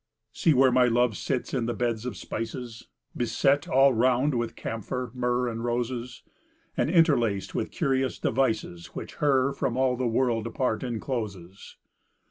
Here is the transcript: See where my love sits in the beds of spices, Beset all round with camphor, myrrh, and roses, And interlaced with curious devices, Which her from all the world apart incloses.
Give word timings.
See 0.33 0.55
where 0.55 0.71
my 0.71 0.85
love 0.87 1.15
sits 1.15 1.53
in 1.53 1.67
the 1.67 1.75
beds 1.75 2.07
of 2.07 2.17
spices, 2.17 2.87
Beset 3.15 3.67
all 3.69 3.93
round 3.93 4.33
with 4.33 4.55
camphor, 4.55 5.11
myrrh, 5.13 5.47
and 5.47 5.63
roses, 5.63 6.23
And 6.75 6.89
interlaced 6.89 7.53
with 7.53 7.69
curious 7.69 8.17
devices, 8.17 8.95
Which 8.95 9.17
her 9.17 9.53
from 9.53 9.77
all 9.77 9.95
the 9.95 10.07
world 10.07 10.47
apart 10.47 10.81
incloses. 10.81 11.75